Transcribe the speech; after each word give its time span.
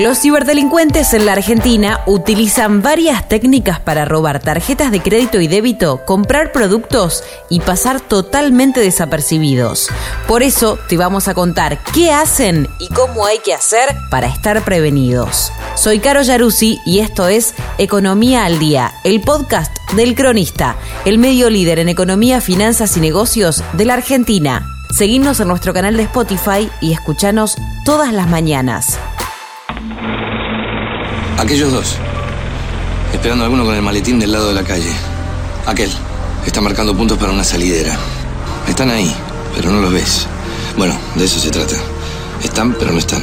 Los 0.00 0.20
ciberdelincuentes 0.20 1.14
en 1.14 1.24
la 1.24 1.32
Argentina 1.32 2.02
utilizan 2.04 2.82
varias 2.82 3.26
técnicas 3.30 3.80
para 3.80 4.04
robar 4.04 4.40
tarjetas 4.40 4.90
de 4.90 5.00
crédito 5.00 5.40
y 5.40 5.48
débito, 5.48 6.04
comprar 6.04 6.52
productos 6.52 7.24
y 7.48 7.60
pasar 7.60 8.02
totalmente 8.02 8.80
desapercibidos. 8.80 9.88
Por 10.28 10.42
eso 10.42 10.78
te 10.90 10.98
vamos 10.98 11.28
a 11.28 11.34
contar 11.34 11.78
qué 11.94 12.12
hacen 12.12 12.68
y 12.78 12.88
cómo 12.88 13.24
hay 13.24 13.38
que 13.38 13.54
hacer 13.54 13.96
para 14.10 14.26
estar 14.26 14.62
prevenidos. 14.64 15.50
Soy 15.76 15.98
Caro 15.98 16.20
Yaruzzi 16.20 16.78
y 16.84 16.98
esto 16.98 17.28
es 17.28 17.54
Economía 17.78 18.44
al 18.44 18.58
Día, 18.58 18.92
el 19.02 19.22
podcast 19.22 19.74
del 19.94 20.14
Cronista, 20.14 20.76
el 21.06 21.16
medio 21.16 21.48
líder 21.48 21.78
en 21.78 21.88
economía, 21.88 22.42
finanzas 22.42 22.98
y 22.98 23.00
negocios 23.00 23.64
de 23.72 23.86
la 23.86 23.94
Argentina. 23.94 24.66
Seguimos 24.90 25.40
en 25.40 25.48
nuestro 25.48 25.72
canal 25.72 25.96
de 25.96 26.02
Spotify 26.02 26.70
y 26.82 26.92
escuchanos 26.92 27.56
todas 27.86 28.12
las 28.12 28.28
mañanas. 28.28 28.98
Aquellos 31.38 31.70
dos. 31.70 31.96
Esperando 33.12 33.44
a 33.44 33.46
alguno 33.46 33.64
con 33.64 33.74
el 33.74 33.82
maletín 33.82 34.18
del 34.18 34.32
lado 34.32 34.48
de 34.48 34.54
la 34.54 34.64
calle. 34.64 34.90
Aquel. 35.66 35.90
Está 36.46 36.60
marcando 36.60 36.96
puntos 36.96 37.18
para 37.18 37.32
una 37.32 37.44
salidera. 37.44 37.96
Están 38.68 38.90
ahí, 38.90 39.14
pero 39.54 39.70
no 39.70 39.80
los 39.80 39.92
ves. 39.92 40.26
Bueno, 40.78 40.94
de 41.14 41.24
eso 41.24 41.38
se 41.38 41.50
trata. 41.50 41.74
Están, 42.42 42.74
pero 42.74 42.92
no 42.92 42.98
están. 42.98 43.22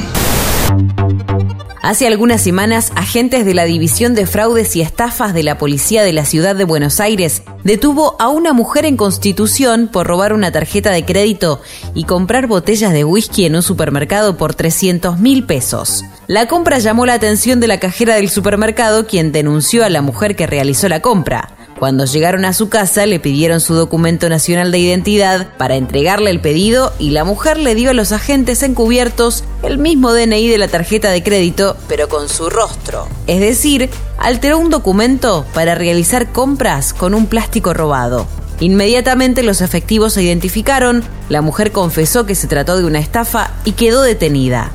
Hace 1.82 2.08
algunas 2.08 2.42
semanas, 2.42 2.94
agentes 2.96 3.46
de 3.46 3.54
la 3.54 3.66
División 3.66 4.16
de 4.16 4.26
Fraudes 4.26 4.76
y 4.76 4.82
Estafas 4.82 5.34
de 5.34 5.44
la 5.44 5.58
Policía 5.58 6.04
de 6.04 6.14
la 6.14 6.24
Ciudad 6.24 6.56
de 6.56 6.64
Buenos 6.64 7.00
Aires 7.00 7.42
detuvo 7.64 8.16
a 8.20 8.30
una 8.30 8.54
mujer 8.54 8.86
en 8.86 8.96
Constitución 8.96 9.90
por 9.92 10.08
robar 10.08 10.34
una 10.34 10.52
tarjeta 10.52 10.92
de 10.92 11.04
crédito 11.04 11.62
y 11.94 12.06
comprar 12.06 12.48
botellas 12.48 12.94
de 12.94 13.04
whisky 13.04 13.46
en 13.46 13.56
un 13.56 13.64
supermercado 13.64 14.38
por 14.38 14.54
300 14.54 15.20
mil 15.20 15.46
pesos. 15.46 16.06
La 16.28 16.48
compra 16.48 16.80
llamó 16.80 17.06
la 17.06 17.16
atención 17.16 17.60
de 17.60 17.68
la 17.68 17.82
cajera 17.82 18.16
del 18.16 18.30
supermercado, 18.30 19.06
quien 19.08 19.34
denunció 19.34 19.84
a 19.84 19.90
la 19.90 20.02
mujer 20.02 20.38
que 20.38 20.48
realizó 20.48 20.88
la 20.88 21.02
compra. 21.02 21.50
Cuando 21.78 22.06
llegaron 22.06 22.46
a 22.46 22.54
su 22.54 22.70
casa 22.70 23.06
le 23.06 23.20
pidieron 23.20 23.60
su 23.60 23.74
documento 23.74 24.30
nacional 24.30 24.72
de 24.72 24.80
identidad 24.80 25.50
para 25.58 25.76
entregarle 25.76 26.30
el 26.30 26.40
pedido 26.40 26.94
y 26.98 27.10
la 27.10 27.26
mujer 27.26 27.58
le 27.58 27.76
dio 27.76 27.90
a 27.90 27.94
los 27.94 28.14
agentes 28.14 28.64
encubiertos 28.64 29.44
el 29.64 29.78
mismo 29.80 30.14
DNI 30.14 30.48
de 30.48 30.58
la 30.58 30.70
tarjeta 30.70 31.10
de 31.10 31.24
crédito, 31.24 31.76
pero 31.90 32.08
con 32.08 32.30
su 32.30 32.50
rostro. 32.50 33.10
Es 33.28 33.42
decir, 33.42 33.90
alteró 34.18 34.60
un 34.60 34.70
documento 34.70 35.46
para 35.54 35.76
realizar 35.76 36.32
compras 36.32 36.94
con 36.94 37.16
un 37.16 37.26
plástico 37.26 37.74
robado. 37.74 38.28
Inmediatamente 38.62 39.44
los 39.44 39.60
efectivos 39.60 40.14
se 40.14 40.24
identificaron, 40.24 41.04
la 41.28 41.42
mujer 41.42 41.74
confesó 41.74 42.26
que 42.26 42.36
se 42.36 42.48
trató 42.48 42.78
de 42.78 42.86
una 42.86 43.00
estafa 43.00 43.52
y 43.66 43.74
quedó 43.74 44.04
detenida. 44.04 44.72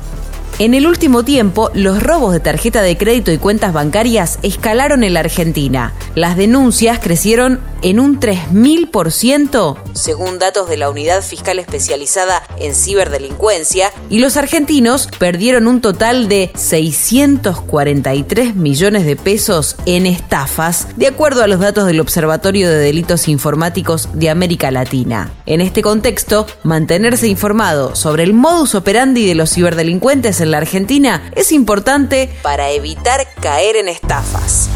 En 0.59 0.73
el 0.73 0.87
último 0.87 1.23
tiempo, 1.23 1.71
los 1.73 2.03
robos 2.03 2.33
de 2.33 2.41
tarjeta 2.41 2.81
de 2.81 2.97
crédito 2.97 3.31
y 3.31 3.37
cuentas 3.37 3.71
bancarias 3.71 4.39
escalaron 4.43 5.05
en 5.05 5.13
la 5.13 5.21
Argentina. 5.21 5.93
Las 6.15 6.35
denuncias 6.35 6.99
crecieron 6.99 7.61
en 7.81 8.01
un 8.01 8.19
3.000%, 8.19 9.77
según 9.93 10.37
datos 10.37 10.67
de 10.67 10.75
la 10.75 10.89
Unidad 10.89 11.23
Fiscal 11.23 11.59
Especializada 11.59 12.43
en 12.57 12.75
Ciberdelincuencia, 12.75 13.93
y 14.09 14.19
los 14.19 14.35
argentinos 14.35 15.07
perdieron 15.17 15.65
un 15.65 15.79
total 15.79 16.27
de 16.27 16.51
643 16.55 18.55
millones 18.55 19.05
de 19.05 19.15
pesos 19.15 19.77
en 19.85 20.05
estafas, 20.05 20.89
de 20.97 21.07
acuerdo 21.07 21.41
a 21.41 21.47
los 21.47 21.61
datos 21.61 21.85
del 21.85 22.01
Observatorio 22.01 22.69
de 22.69 22.79
Delitos 22.79 23.29
Informáticos 23.29 24.09
de 24.13 24.29
América 24.29 24.71
Latina. 24.71 25.31
En 25.45 25.61
este 25.61 25.81
contexto, 25.81 26.47
mantenerse 26.63 27.29
informado 27.29 27.95
sobre 27.95 28.23
el 28.23 28.33
modus 28.33 28.75
operandi 28.75 29.25
de 29.25 29.35
los 29.35 29.53
ciberdelincuentes 29.53 30.41
en 30.41 30.48
la 30.51 30.57
Argentina 30.57 31.31
es 31.35 31.51
importante 31.51 32.29
para 32.41 32.69
evitar 32.71 33.27
caer 33.41 33.75
en 33.75 33.87
estafas. 33.87 34.69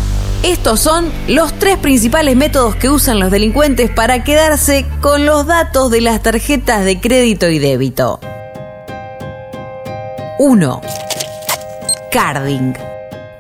Estos 0.44 0.82
son 0.82 1.12
los 1.28 1.58
tres 1.58 1.78
principales 1.78 2.36
métodos 2.36 2.76
que 2.76 2.90
usan 2.90 3.20
los 3.20 3.32
delincuentes 3.32 3.90
para 3.90 4.24
quedarse 4.24 4.86
con 5.02 5.26
los 5.26 5.48
datos 5.48 5.90
de 5.90 6.02
las 6.02 6.22
tarjetas 6.22 6.84
de 6.84 7.00
crédito 7.00 7.48
y 7.50 7.60
débito. 7.60 8.20
1. 10.40 10.82
Carding. 12.12 12.74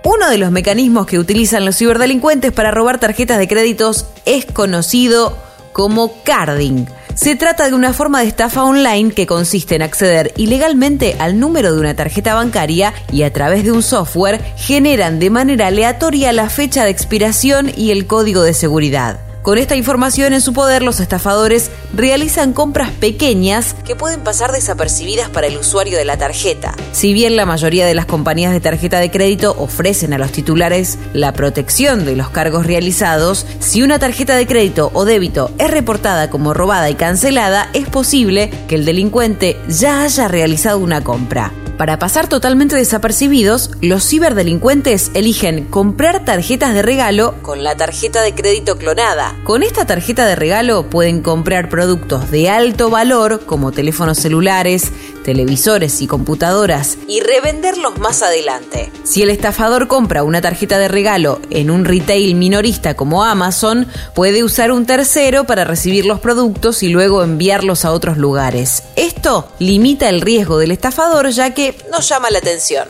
Uno 0.06 0.30
de 0.30 0.38
los 0.38 0.52
mecanismos 0.52 1.06
que 1.06 1.20
utilizan 1.20 1.66
los 1.66 1.78
ciberdelincuentes 1.78 2.52
para 2.52 2.72
robar 2.72 3.00
tarjetas 3.00 3.38
de 3.38 3.48
créditos 3.48 4.06
es 4.26 4.46
conocido 4.46 5.38
como 5.74 6.24
carding 6.24 6.86
se 7.16 7.36
trata 7.36 7.68
de 7.68 7.76
una 7.76 7.94
forma 7.94 8.22
de 8.22 8.28
estafa 8.28 8.64
online 8.64 9.12
que 9.12 9.28
consiste 9.28 9.76
en 9.76 9.82
acceder 9.82 10.34
ilegalmente 10.38 11.16
al 11.20 11.40
número 11.40 11.74
de 11.74 11.80
una 11.80 11.96
tarjeta 11.96 12.34
bancaria 12.34 12.94
y 13.12 13.24
a 13.24 13.34
través 13.34 13.64
de 13.64 13.72
un 13.72 13.84
software 13.84 14.42
generan 14.58 15.20
de 15.20 15.30
manera 15.30 15.68
aleatoria 15.68 16.34
la 16.34 16.50
fecha 16.50 16.84
de 16.86 16.92
expiración 16.92 17.72
y 17.76 17.92
el 17.92 18.08
código 18.08 18.42
de 18.42 18.54
seguridad. 18.54 19.33
Con 19.44 19.58
esta 19.58 19.76
información 19.76 20.32
en 20.32 20.40
su 20.40 20.54
poder, 20.54 20.84
los 20.84 21.02
estafadores 21.02 21.70
realizan 21.94 22.54
compras 22.54 22.92
pequeñas 22.92 23.76
que 23.86 23.94
pueden 23.94 24.22
pasar 24.22 24.54
desapercibidas 24.54 25.30
para 25.30 25.48
el 25.48 25.58
usuario 25.58 25.98
de 25.98 26.06
la 26.06 26.16
tarjeta. 26.16 26.74
Si 26.94 27.12
bien 27.12 27.36
la 27.36 27.46
mayoría 27.46 27.86
de 27.86 27.94
las 27.94 28.06
compañías 28.06 28.54
de 28.54 28.62
tarjeta 28.62 29.00
de 29.00 29.12
crédito 29.12 29.54
ofrecen 29.60 30.14
a 30.14 30.18
los 30.18 30.32
titulares 30.32 30.98
la 31.12 31.34
protección 31.34 32.06
de 32.06 32.16
los 32.16 32.30
cargos 32.30 32.66
realizados, 32.66 33.46
si 33.60 33.84
una 33.84 34.00
tarjeta 34.00 34.38
de 34.38 34.48
crédito 34.48 34.92
o 34.94 35.04
débito 35.04 35.52
es 35.60 35.70
reportada 35.70 36.30
como 36.30 36.54
robada 36.54 36.90
y 36.90 36.96
cancelada, 36.96 37.70
es 37.74 37.90
posible 37.90 38.50
que 38.70 38.76
el 38.76 38.86
delincuente 38.86 39.58
ya 39.68 40.04
haya 40.04 40.30
realizado 40.30 40.80
una 40.80 41.04
compra. 41.04 41.52
Para 41.78 41.98
pasar 41.98 42.30
totalmente 42.30 42.76
desapercibidos, 42.76 43.72
los 43.82 44.08
ciberdelincuentes 44.08 45.10
eligen 45.16 45.66
comprar 45.66 46.24
tarjetas 46.24 46.76
de 46.76 46.84
regalo 46.84 47.34
con 47.42 47.64
la 47.64 47.76
tarjeta 47.76 48.22
de 48.22 48.36
crédito 48.36 48.78
clonada. 48.78 49.36
Con 49.44 49.64
esta 49.64 49.86
tarjeta 49.86 50.28
de 50.28 50.36
regalo 50.36 50.84
pueden 50.90 51.24
comprar 51.24 51.70
productos 51.70 52.30
de 52.30 52.48
alto 52.48 52.92
valor 52.92 53.46
como 53.48 53.72
teléfonos 53.72 54.20
celulares, 54.20 54.92
televisores 55.24 56.02
y 56.02 56.08
computadoras 56.08 56.98
y 57.08 57.22
revenderlos 57.22 57.98
más 57.98 58.22
adelante. 58.22 58.92
Si 59.04 59.22
el 59.22 59.30
estafador 59.30 59.88
compra 59.88 60.24
una 60.24 60.42
tarjeta 60.42 60.78
de 60.78 60.88
regalo 60.88 61.42
en 61.50 61.72
un 61.72 61.86
retail 61.86 62.36
minorista 62.36 62.96
como 62.96 63.24
Amazon, 63.24 63.88
puede 64.14 64.44
usar 64.44 64.72
un 64.72 64.86
tercero 64.86 65.46
para 65.46 65.64
recibir 65.64 66.06
los 66.06 66.20
productos 66.20 66.84
y 66.84 66.90
luego 66.90 67.24
enviarlos 67.24 67.86
a 67.86 67.92
otros 67.92 68.18
lugares. 68.18 68.84
Esto 68.96 69.48
limita 69.60 70.10
el 70.10 70.22
riesgo 70.22 70.58
del 70.58 70.72
estafador 70.72 71.30
ya 71.30 71.54
que 71.54 71.76
nos 71.92 72.08
llama 72.08 72.30
la 72.30 72.40
atención. 72.40 72.88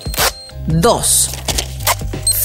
2. 0.67 1.29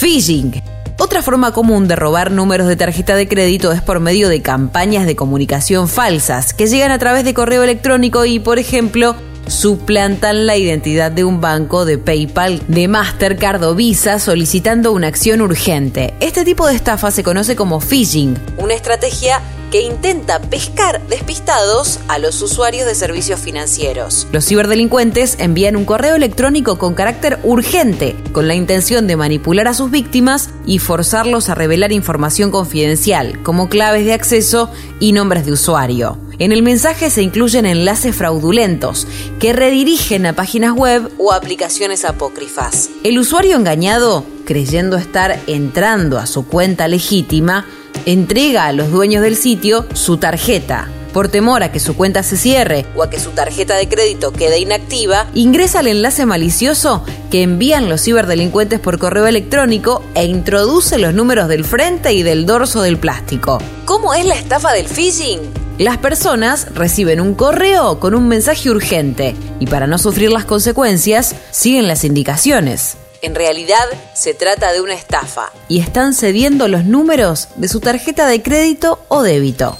Phishing. 0.01 0.63
Otra 1.01 1.23
forma 1.23 1.53
común 1.53 1.87
de 1.87 1.95
robar 1.95 2.33
números 2.33 2.67
de 2.67 2.75
tarjeta 2.75 3.15
de 3.15 3.29
crédito 3.29 3.71
es 3.71 3.81
por 3.81 4.01
medio 4.01 4.29
de 4.29 4.43
campañas 4.43 5.07
de 5.07 5.15
comunicación 5.15 5.89
falsas 5.89 6.53
que 6.53 6.67
llegan 6.67 6.91
a 6.91 6.99
través 6.99 7.25
de 7.25 7.35
correo 7.35 7.63
electrónico 7.63 8.25
y, 8.25 8.41
por 8.41 8.59
ejemplo, 8.59 9.15
suplantan 9.51 10.47
la 10.47 10.57
identidad 10.57 11.11
de 11.11 11.25
un 11.25 11.41
banco 11.41 11.85
de 11.85 11.99
PayPal, 11.99 12.63
de 12.69 12.89
Mastercard 12.89 13.63
o 13.65 13.75
Visa 13.75 14.19
solicitando 14.19 14.93
una 14.93 15.09
acción 15.09 15.41
urgente. 15.41 16.15
Este 16.21 16.45
tipo 16.45 16.67
de 16.67 16.75
estafa 16.75 17.11
se 17.11 17.23
conoce 17.23 17.57
como 17.57 17.81
phishing, 17.81 18.37
una 18.59 18.75
estrategia 18.75 19.41
que 19.71 19.83
intenta 19.83 20.41
pescar 20.41 21.01
despistados 21.09 22.01
a 22.09 22.19
los 22.19 22.41
usuarios 22.43 22.87
de 22.87 22.95
servicios 22.95 23.41
financieros. 23.41 24.27
Los 24.33 24.47
ciberdelincuentes 24.47 25.37
envían 25.39 25.77
un 25.77 25.85
correo 25.85 26.15
electrónico 26.17 26.79
con 26.79 26.95
carácter 26.95 27.39
urgente, 27.43 28.17
con 28.33 28.49
la 28.49 28.55
intención 28.55 29.07
de 29.07 29.17
manipular 29.17 29.69
a 29.69 29.75
sus 29.75 29.91
víctimas 29.91 30.51
y 30.67 30.79
forzarlos 30.79 31.49
a 31.49 31.55
revelar 31.55 31.93
información 31.93 32.51
confidencial, 32.51 33.43
como 33.43 33.69
claves 33.69 34.05
de 34.05 34.13
acceso 34.13 34.71
y 35.01 35.13
nombres 35.13 35.45
de 35.45 35.53
usuario. 35.53 36.19
En 36.39 36.53
el 36.53 36.63
mensaje 36.63 37.11
se 37.11 37.23
incluyen 37.23 37.67
enlaces 37.67 38.15
fraudulentos 38.15 39.09
que 39.41 39.53
redirigen 39.53 40.25
a 40.25 40.35
páginas 40.35 40.73
web 40.73 41.11
o 41.19 41.33
aplicaciones 41.33 42.05
apócrifas. 42.05 42.91
El 43.03 43.19
usuario 43.19 43.57
engañado, 43.57 44.25
creyendo 44.45 44.97
estar 44.97 45.41
entrando 45.49 46.17
a 46.17 46.27
su 46.27 46.47
cuenta 46.47 46.87
legítima, 46.87 47.67
entrega 48.07 48.67
a 48.67 48.73
los 48.73 48.91
dueños 48.91 49.23
del 49.23 49.37
sitio 49.37 49.87
su 49.95 50.17
tarjeta. 50.17 50.89
Por 51.13 51.29
temor 51.29 51.63
a 51.63 51.73
que 51.73 51.81
su 51.81 51.97
cuenta 51.97 52.23
se 52.23 52.37
cierre 52.37 52.87
o 52.95 53.03
a 53.03 53.11
que 53.11 53.19
su 53.19 53.31
tarjeta 53.31 53.77
de 53.77 53.89
crédito 53.89 54.33
quede 54.33 54.59
inactiva, 54.59 55.27
ingresa 55.35 55.81
al 55.81 55.87
enlace 55.87 56.27
malicioso 56.27 57.03
que 57.31 57.43
envían 57.43 57.89
los 57.89 58.03
ciberdelincuentes 58.03 58.79
por 58.79 58.99
correo 58.99 59.27
electrónico 59.27 60.03
e 60.15 60.27
introduce 60.27 60.99
los 60.99 61.15
números 61.15 61.49
del 61.49 61.65
frente 61.65 62.13
y 62.13 62.23
del 62.23 62.47
dorso 62.47 62.83
del 62.83 62.99
plástico. 62.99 63.59
¿Cómo 63.85 64.15
es 64.15 64.27
la 64.27 64.35
estafa 64.35 64.73
del 64.73 64.87
phishing? 64.87 65.41
Las 65.79 65.97
personas 65.99 66.75
reciben 66.75 67.21
un 67.21 67.35
correo 67.35 68.01
con 68.01 68.15
un 68.15 68.29
mensaje 68.29 68.69
urgente 68.69 69.35
y 69.61 69.67
para 69.67 69.87
no 69.87 69.99
sufrir 69.99 70.31
las 70.31 70.45
consecuencias 70.45 71.35
siguen 71.53 71.87
las 71.87 72.05
indicaciones. 72.05 72.97
En 73.21 73.35
realidad 73.35 73.85
se 74.15 74.33
trata 74.33 74.73
de 74.73 74.81
una 74.81 74.95
estafa 74.95 75.53
y 75.67 75.81
están 75.81 76.15
cediendo 76.15 76.69
los 76.69 76.85
números 76.85 77.49
de 77.57 77.67
su 77.67 77.81
tarjeta 77.81 78.27
de 78.27 78.43
crédito 78.43 79.01
o 79.09 79.23
débito. 79.23 79.77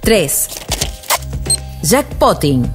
3. 0.00 0.48
Jackpotting. 1.82 2.72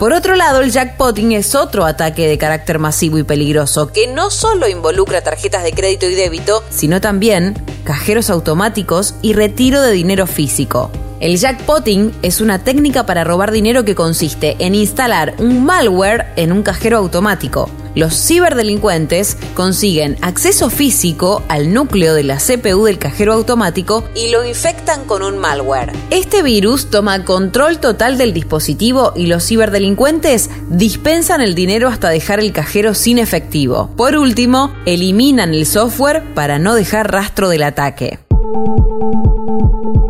Por 0.00 0.12
otro 0.12 0.34
lado, 0.34 0.60
el 0.60 0.70
jackpotting 0.70 1.32
es 1.32 1.54
otro 1.54 1.84
ataque 1.84 2.28
de 2.28 2.38
carácter 2.38 2.78
masivo 2.78 3.18
y 3.18 3.24
peligroso 3.24 3.92
que 3.92 4.06
no 4.06 4.30
solo 4.30 4.68
involucra 4.68 5.22
tarjetas 5.22 5.62
de 5.62 5.72
crédito 5.72 6.06
y 6.06 6.14
débito, 6.14 6.64
sino 6.70 7.00
también 7.00 7.54
cajeros 7.84 8.30
automáticos 8.30 9.14
y 9.22 9.32
retiro 9.32 9.80
de 9.82 9.92
dinero 9.92 10.26
físico. 10.26 10.90
El 11.20 11.36
jackpotting 11.36 12.12
es 12.22 12.40
una 12.40 12.62
técnica 12.62 13.04
para 13.04 13.24
robar 13.24 13.50
dinero 13.50 13.84
que 13.84 13.96
consiste 13.96 14.54
en 14.60 14.76
instalar 14.76 15.34
un 15.38 15.64
malware 15.64 16.26
en 16.36 16.52
un 16.52 16.62
cajero 16.62 16.98
automático. 16.98 17.68
Los 17.96 18.14
ciberdelincuentes 18.14 19.36
consiguen 19.54 20.16
acceso 20.20 20.70
físico 20.70 21.42
al 21.48 21.74
núcleo 21.74 22.14
de 22.14 22.22
la 22.22 22.36
CPU 22.36 22.84
del 22.84 23.00
cajero 23.00 23.32
automático 23.32 24.04
y 24.14 24.30
lo 24.30 24.44
infectan 24.44 25.06
con 25.06 25.24
un 25.24 25.38
malware. 25.38 25.92
Este 26.10 26.44
virus 26.44 26.88
toma 26.90 27.24
control 27.24 27.80
total 27.80 28.16
del 28.16 28.32
dispositivo 28.32 29.12
y 29.16 29.26
los 29.26 29.44
ciberdelincuentes 29.44 30.48
dispensan 30.68 31.40
el 31.40 31.56
dinero 31.56 31.88
hasta 31.88 32.10
dejar 32.10 32.38
el 32.38 32.52
cajero 32.52 32.94
sin 32.94 33.18
efectivo. 33.18 33.90
Por 33.96 34.16
último, 34.16 34.72
eliminan 34.86 35.52
el 35.52 35.66
software 35.66 36.22
para 36.34 36.60
no 36.60 36.76
dejar 36.76 37.10
rastro 37.10 37.48
del 37.48 37.64
ataque. 37.64 38.20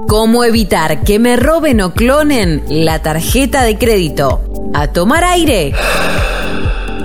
¿Cómo 0.09 0.43
evitar 0.43 1.05
que 1.05 1.19
me 1.19 1.37
roben 1.37 1.83
o 1.83 1.93
clonen 1.93 2.65
la 2.71 3.03
tarjeta 3.03 3.63
de 3.63 3.77
crédito? 3.77 4.43
A 4.73 4.87
tomar 4.87 5.23
aire 5.23 5.75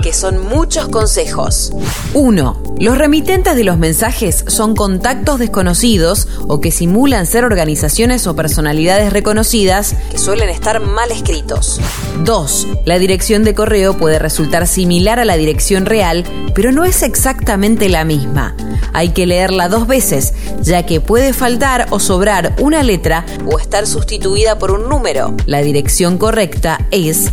que 0.04 0.12
son 0.12 0.46
muchos 0.46 0.88
consejos. 0.88 1.72
1. 2.12 2.62
Los 2.78 2.98
remitentes 2.98 3.56
de 3.56 3.64
los 3.64 3.78
mensajes 3.78 4.44
son 4.48 4.76
contactos 4.76 5.38
desconocidos 5.38 6.28
o 6.46 6.60
que 6.60 6.70
simulan 6.70 7.24
ser 7.24 7.42
organizaciones 7.42 8.26
o 8.26 8.36
personalidades 8.36 9.14
reconocidas 9.14 9.94
que 10.10 10.18
suelen 10.18 10.50
estar 10.50 10.78
mal 10.80 11.10
escritos. 11.10 11.80
2. 12.22 12.68
La 12.84 12.98
dirección 12.98 13.44
de 13.44 13.54
correo 13.54 13.96
puede 13.96 14.18
resultar 14.18 14.66
similar 14.66 15.20
a 15.20 15.24
la 15.24 15.38
dirección 15.38 15.86
real, 15.86 16.22
pero 16.54 16.70
no 16.70 16.84
es 16.84 17.02
exactamente 17.02 17.88
la 17.88 18.04
misma. 18.04 18.54
Hay 18.92 19.08
que 19.08 19.24
leerla 19.24 19.70
dos 19.70 19.86
veces, 19.86 20.34
ya 20.60 20.84
que 20.84 21.00
puede 21.00 21.32
faltar 21.32 21.86
o 21.88 21.98
sobrar 21.98 22.54
una 22.60 22.82
letra 22.82 23.24
o 23.50 23.58
estar 23.58 23.86
sustituida 23.86 24.58
por 24.58 24.70
un 24.70 24.86
número. 24.86 25.34
La 25.46 25.62
dirección 25.62 26.18
correcta 26.18 26.86
es 26.90 27.32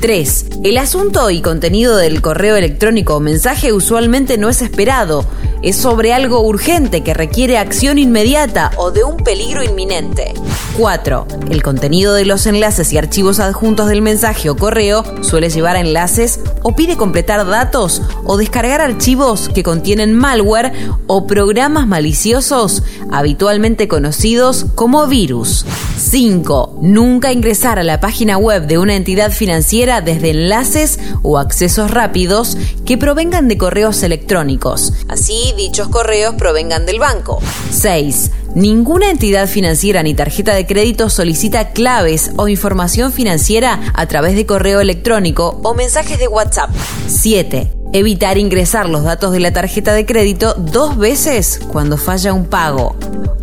3. 0.00 0.46
El 0.64 0.78
asunto 0.78 1.30
y 1.30 1.40
contenido 1.40 1.96
del 1.96 2.20
correo 2.20 2.56
electrónico 2.56 3.16
o 3.16 3.20
mensaje 3.20 3.72
usualmente 3.72 4.38
no 4.38 4.48
es 4.48 4.62
esperado. 4.62 5.24
Es 5.62 5.76
sobre 5.76 6.12
algo 6.12 6.40
urgente 6.40 7.02
que 7.02 7.14
requiere 7.14 7.58
acción 7.58 7.98
inmediata 7.98 8.70
o 8.76 8.90
de 8.90 9.04
un 9.04 9.16
peligro 9.16 9.64
inminente. 9.64 10.34
4. 10.76 11.26
El 11.50 11.62
contenido 11.62 12.12
de 12.12 12.26
los 12.26 12.46
enlaces 12.46 12.92
y 12.92 12.98
archivos 12.98 13.40
adjuntos 13.40 13.88
del 13.88 14.02
mensaje 14.02 14.50
o 14.50 14.56
correo 14.56 15.04
suele 15.22 15.48
llevar 15.48 15.76
a 15.76 15.80
enlaces 15.80 16.40
o 16.62 16.76
pide 16.76 16.96
completar 16.96 17.46
datos 17.46 18.02
o 18.24 18.36
descargar 18.36 18.82
archivos 18.82 19.48
que 19.54 19.62
contienen 19.62 20.14
malware 20.14 20.72
o 21.06 21.26
programas 21.26 21.86
maliciosos 21.86 22.82
habitualmente 23.10 23.88
conocidos 23.88 24.66
como 24.74 25.06
virus. 25.06 25.64
5. 25.98 26.80
Nunca 26.82 27.32
ingresar 27.32 27.78
a 27.78 27.84
la 27.84 28.00
página 28.00 28.36
web 28.36 28.66
de 28.66 28.78
una 28.78 28.96
entidad 28.96 29.32
financiera 29.32 30.02
desde 30.02 30.30
enlaces 30.30 30.98
o 31.22 31.38
accesos 31.38 31.90
rápidos 31.90 32.58
que 32.84 32.98
provengan 32.98 33.48
de 33.48 33.56
correos 33.56 34.02
electrónicos. 34.02 34.92
Así, 35.08 35.45
dichos 35.52 35.88
correos 35.88 36.34
provengan 36.34 36.86
del 36.86 36.98
banco. 36.98 37.40
6. 37.70 38.30
Ninguna 38.54 39.10
entidad 39.10 39.48
financiera 39.48 40.02
ni 40.02 40.14
tarjeta 40.14 40.54
de 40.54 40.66
crédito 40.66 41.10
solicita 41.10 41.72
claves 41.72 42.30
o 42.36 42.48
información 42.48 43.12
financiera 43.12 43.78
a 43.92 44.06
través 44.06 44.34
de 44.34 44.46
correo 44.46 44.80
electrónico 44.80 45.60
o 45.62 45.74
mensajes 45.74 46.18
de 46.18 46.26
WhatsApp. 46.26 46.70
7. 47.06 47.70
Evitar 47.92 48.38
ingresar 48.38 48.88
los 48.88 49.04
datos 49.04 49.32
de 49.32 49.40
la 49.40 49.52
tarjeta 49.52 49.92
de 49.92 50.06
crédito 50.06 50.54
dos 50.54 50.96
veces 50.96 51.60
cuando 51.70 51.98
falla 51.98 52.32
un 52.32 52.46
pago. 52.46 52.96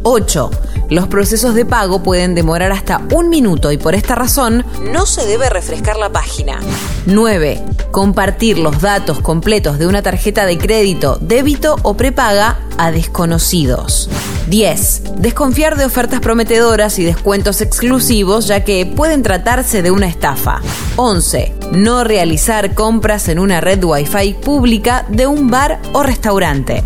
8. 0.04 0.50
Los 0.90 1.08
procesos 1.08 1.56
de 1.56 1.66
pago 1.66 2.04
pueden 2.04 2.36
demorar 2.36 2.72
hasta 2.72 3.02
un 3.14 3.30
minuto 3.30 3.72
y 3.72 3.78
por 3.78 3.96
esta 3.96 4.16
razón 4.16 4.66
no 4.92 5.06
se 5.06 5.26
debe 5.26 5.50
refrescar 5.50 5.98
la 5.98 6.12
página. 6.12 6.60
9. 7.06 7.64
Compartir 7.92 8.58
los 8.58 8.82
datos 8.82 9.20
completos 9.20 9.80
de 9.80 9.88
una 9.88 10.02
tarjeta 10.02 10.46
de 10.46 10.58
crédito, 10.58 11.18
débito 11.22 11.78
o 11.84 11.96
prepaga 11.96 12.60
a 12.78 12.92
desconocidos. 12.92 14.10
10. 14.48 15.04
Desconfiar 15.18 15.78
de 15.78 15.86
ofertas 15.86 16.20
prometedoras 16.20 17.00
y 17.00 17.04
descuentos 17.04 17.62
exclusivos 17.62 18.48
ya 18.48 18.64
que 18.64 18.86
pueden 18.86 19.24
tratarse 19.24 19.82
de 19.82 19.92
una 19.92 20.08
estafa. 20.08 20.62
11. 20.98 21.54
No 21.72 22.04
realizar 22.04 22.74
compras 22.74 23.30
en 23.30 23.40
una 23.40 23.62
red 23.62 23.84
Wi-Fi 23.84 24.34
pública 24.36 25.06
de 25.10 25.28
un 25.28 25.50
bar 25.50 25.80
o 25.94 26.04
restaurante. 26.04 26.84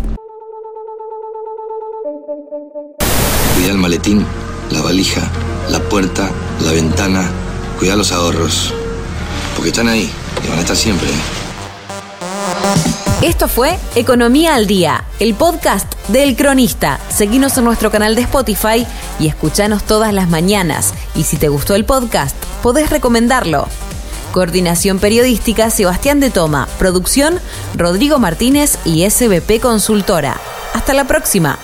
Cuida 3.54 3.70
el 3.70 3.78
maletín, 3.78 4.24
la 4.70 4.80
valija, 4.82 5.22
la 5.68 5.80
puerta, 5.80 6.30
la 6.64 6.72
ventana. 6.72 7.30
Cuida 7.78 7.96
los 7.96 8.12
ahorros. 8.12 8.72
Porque 9.54 9.70
están 9.70 9.88
ahí 9.88 10.10
y 10.44 10.48
van 10.48 10.58
a 10.58 10.62
estar 10.62 10.76
siempre. 10.76 11.08
Esto 13.20 13.48
fue 13.48 13.76
Economía 13.96 14.54
al 14.54 14.66
Día, 14.66 15.04
el 15.18 15.34
podcast 15.34 15.92
del 16.08 16.36
Cronista. 16.36 17.00
Seguinos 17.08 17.58
en 17.58 17.64
nuestro 17.64 17.90
canal 17.90 18.14
de 18.14 18.22
Spotify 18.22 18.86
y 19.18 19.26
escuchanos 19.26 19.82
todas 19.82 20.12
las 20.12 20.28
mañanas. 20.28 20.94
Y 21.16 21.24
si 21.24 21.36
te 21.36 21.48
gustó 21.48 21.74
el 21.74 21.84
podcast, 21.84 22.36
podés 22.62 22.90
recomendarlo. 22.90 23.66
Coordinación 24.32 25.00
Periodística 25.00 25.70
Sebastián 25.70 26.20
de 26.20 26.30
Toma. 26.30 26.68
Producción 26.78 27.40
Rodrigo 27.74 28.18
Martínez 28.18 28.78
y 28.84 29.08
SBP 29.08 29.60
Consultora. 29.60 30.40
Hasta 30.74 30.94
la 30.94 31.06
próxima. 31.08 31.58